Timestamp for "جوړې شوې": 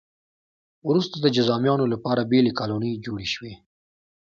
3.05-3.53